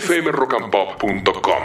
[0.00, 1.62] fmrockandpop.com.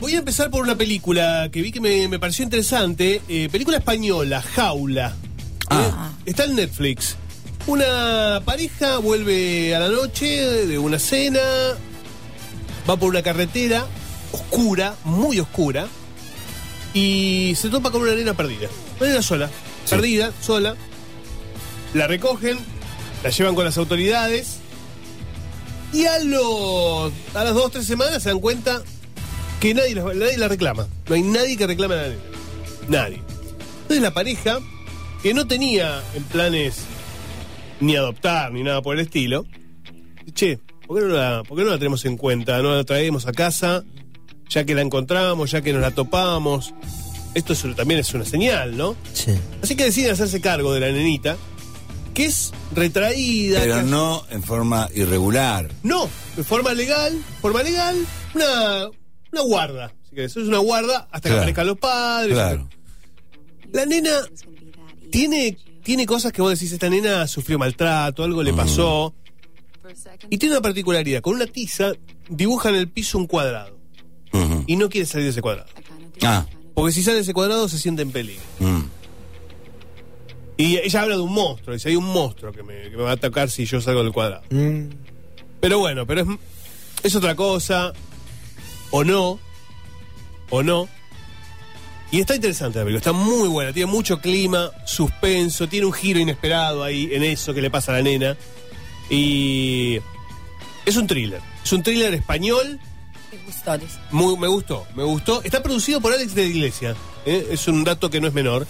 [0.00, 3.20] Voy a empezar por una película que vi que me, me pareció interesante.
[3.28, 5.14] eh, película española, Jaula.
[5.68, 6.10] Ah.
[6.24, 7.16] Eh, está en Netflix.
[7.66, 10.26] Una pareja vuelve a la noche
[10.66, 11.40] de una cena,
[12.88, 13.84] va por una carretera
[14.32, 15.86] oscura, muy oscura,
[16.94, 18.68] y se topa con una nena perdida.
[18.98, 19.50] Una nena sola,
[19.88, 20.74] perdida, sola.
[21.92, 22.58] La recogen,
[23.22, 24.60] la llevan con las autoridades,
[25.92, 28.82] y a, los, a las dos o tres semanas se dan cuenta
[29.60, 30.86] que nadie la, nadie la reclama.
[31.08, 32.20] No hay nadie que reclame a la nena.
[32.88, 33.22] Nadie.
[33.82, 34.58] Entonces la pareja,
[35.22, 36.76] que no tenía en planes
[37.80, 39.44] ni adoptar ni nada por el estilo,
[40.34, 42.60] che, ¿por qué no la, por qué no la tenemos en cuenta?
[42.62, 43.84] No la traemos a casa,
[44.48, 46.72] ya que la encontramos, ya que nos la topamos.
[47.34, 48.96] Esto es- también es una señal, ¿no?
[49.12, 49.32] Sí.
[49.62, 51.36] Así que deciden hacerse cargo de la nenita,
[52.14, 53.60] que es retraída.
[53.60, 55.70] Pero que- no en forma irregular.
[55.82, 57.96] no, de forma legal, forma legal,
[58.34, 58.88] una,
[59.32, 59.92] una guarda.
[60.08, 62.34] Si querés, es una guarda hasta que aparezcan los padres.
[62.34, 62.68] Claro.
[63.72, 64.10] La nena
[65.10, 68.44] tiene, tiene cosas que vos decís, esta nena sufrió maltrato, algo Mm.
[68.44, 69.14] le pasó.
[70.28, 71.92] Y tiene una particularidad, con una tiza
[72.28, 73.78] dibuja en el piso un cuadrado.
[74.66, 75.68] Y no quiere salir de ese cuadrado.
[76.22, 76.46] Ah.
[76.74, 78.42] Porque si sale de ese cuadrado se siente en peligro.
[78.60, 78.80] mm.
[80.60, 83.10] Y ella habla de un monstruo, dice, hay un monstruo que me, que me va
[83.10, 84.42] a atacar si yo salgo del cuadrado.
[85.60, 86.28] Pero bueno, pero es,
[87.02, 87.94] es otra cosa.
[88.90, 89.40] O no.
[90.50, 90.86] O no.
[92.10, 96.18] Y está interesante la película, está muy buena, tiene mucho clima, suspenso, tiene un giro
[96.18, 98.36] inesperado ahí en eso que le pasa a la nena.
[99.08, 99.98] Y
[100.84, 102.80] es un thriller, es un thriller español,
[104.10, 105.42] muy, me gustó, me gustó.
[105.42, 107.48] Está producido por Alex de la Iglesia, ¿eh?
[107.50, 108.66] es un dato que no es menor.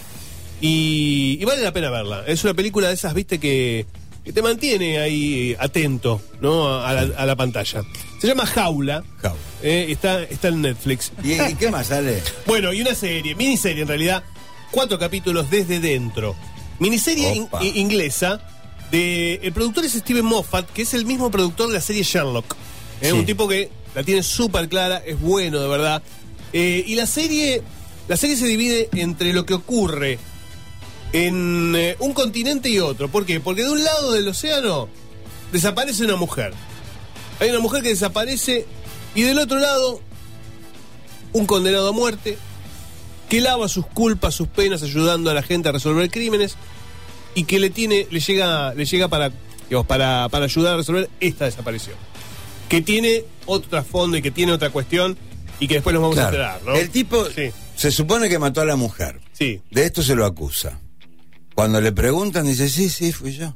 [0.60, 2.24] Y, y vale la pena verla.
[2.26, 3.86] Es una película de esas, viste, que,
[4.24, 6.80] que te mantiene ahí atento ¿no?
[6.82, 7.82] a, la, a la pantalla.
[8.20, 9.38] Se llama Jaula, Jaula.
[9.62, 9.86] ¿eh?
[9.88, 11.12] está, está en Netflix.
[11.24, 12.22] ¿Y, y qué más sale?
[12.46, 14.22] Bueno, y una serie, miniserie en realidad,
[14.70, 16.36] cuatro capítulos desde dentro.
[16.78, 18.40] Miniserie in- inglesa
[18.90, 22.56] de el productor es Steven Moffat, que es el mismo productor de la serie Sherlock.
[23.00, 23.14] Es Sí.
[23.14, 26.02] un tipo que la tiene súper clara, es bueno de verdad.
[26.52, 27.62] Eh, y la serie,
[28.08, 30.18] la serie se divide entre lo que ocurre
[31.12, 33.08] en eh, un continente y otro.
[33.08, 33.40] ¿Por qué?
[33.40, 34.88] Porque de un lado del océano
[35.52, 36.52] desaparece una mujer.
[37.40, 38.66] Hay una mujer que desaparece
[39.14, 40.00] y del otro lado
[41.32, 42.36] un condenado a muerte
[43.28, 46.56] que lava sus culpas, sus penas, ayudando a la gente a resolver crímenes
[47.34, 49.30] y que le tiene, le llega, le llega para,
[49.68, 51.94] digamos, para, para ayudar a resolver esta desaparición.
[52.68, 55.16] Que tiene otro trasfondo y que tiene otra cuestión
[55.60, 56.74] y que después nos vamos a enterar, ¿no?
[56.74, 57.50] El tipo Sí.
[57.76, 59.20] se supone que mató a la mujer.
[59.32, 59.60] Sí.
[59.70, 60.80] De esto se lo acusa.
[61.60, 63.52] Cuando le preguntan, dice, sí, sí, fui yo.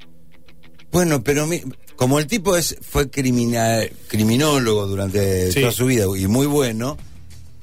[0.92, 1.62] Bueno, pero mi-
[1.96, 5.60] como el tipo es, fue crimina- criminólogo durante Sí.
[5.60, 6.98] toda su vida y muy bueno,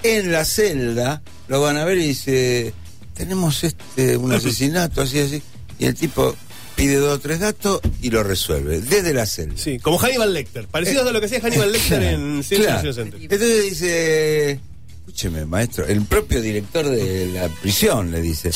[0.02, 2.74] en la celda lo van a ver y dice,
[3.14, 5.40] tenemos este un asesinato, así, así.
[5.78, 6.34] Y el tipo
[6.74, 9.54] pide dos o tres datos y lo resuelve, desde la celda.
[9.56, 12.90] Sí, como Hannibal Lecter, parecidos a lo que hacía Hannibal Lecter en Ciencia Claro.
[13.20, 14.60] Entonces dice,
[14.98, 18.50] escúcheme, maestro, el propio director de la prisión le dice,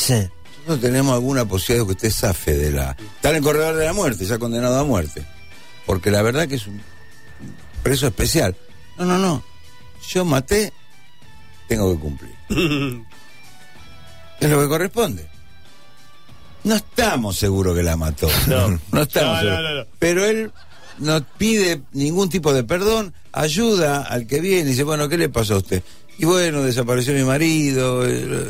[0.67, 2.91] nosotros tenemos alguna posibilidad de que usted zafe de la...
[3.15, 5.25] Está en el corredor de la muerte, ya condenado a muerte.
[5.85, 6.81] Porque la verdad que es un
[7.83, 8.55] preso especial.
[8.97, 9.43] No, no, no.
[10.09, 10.73] Yo maté,
[11.67, 12.35] tengo que cumplir.
[14.39, 15.27] Es lo que corresponde.
[16.63, 18.29] No estamos seguros que la mató.
[18.47, 18.79] No.
[18.91, 19.61] no estamos No, no, seguros.
[19.63, 19.85] no, no.
[19.97, 20.51] Pero él
[20.99, 25.29] no pide ningún tipo de perdón, ayuda al que viene y dice, bueno, ¿qué le
[25.29, 25.81] pasó a usted?
[26.19, 28.05] Y bueno, desapareció mi marido.
[28.07, 28.47] eh,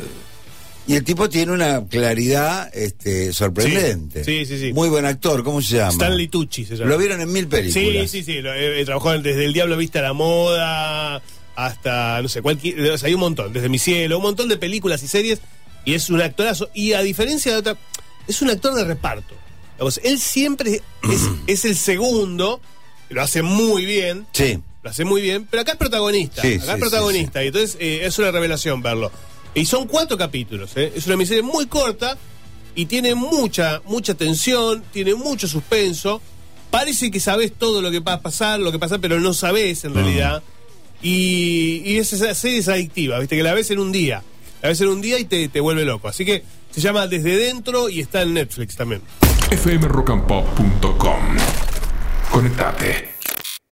[0.88, 4.24] Y el tipo tiene una claridad este, sorprendente.
[4.24, 4.72] Sí, sí, sí.
[4.72, 5.90] Muy buen actor, ¿cómo se llama?
[5.92, 6.90] Stanley Tucci se llama.
[6.90, 8.10] Lo vieron en mil Sí, películas.
[8.10, 8.40] sí, sí.
[8.40, 11.22] lo- eh, trabajó desde El Diablo Viste a la Moda
[11.56, 12.80] hasta, no sé, cualquier.
[12.90, 13.52] O sea, hay un montón.
[13.52, 15.40] Desde Mi Cielo, un montón de películas y series.
[15.84, 16.70] Y es un actorazo.
[16.74, 17.76] Y a diferencia de otra.
[18.26, 19.34] Es un actor de reparto.
[19.74, 22.60] Digamos, él siempre es, es el segundo.
[23.10, 24.26] Lo hace muy bien.
[24.32, 24.58] Sí.
[24.82, 25.46] Lo hace muy bien.
[25.50, 26.40] Pero acá es protagonista.
[26.42, 27.44] Sí, acá sí, es sí, protagonista.
[27.44, 29.10] Y entonces eh, es una revelación verlo.
[29.58, 30.70] Y son cuatro capítulos.
[30.76, 30.92] ¿eh?
[30.94, 32.16] Es una miniserie muy corta.
[32.74, 34.84] Y tiene mucha, mucha tensión.
[34.92, 36.22] Tiene mucho suspenso.
[36.70, 39.84] Parece que sabes todo lo que va a pasar, lo que pasa, pero no sabes
[39.84, 40.42] en realidad.
[41.02, 44.22] Y, y es- esa serie es adictiva, viste, que la ves en un día.
[44.62, 46.08] La ves en un día y te, te vuelve loco.
[46.08, 49.00] Así que se llama Desde Dentro y está en Netflix también.
[49.50, 51.36] fmrockandpop.com.
[52.30, 53.08] Conectate.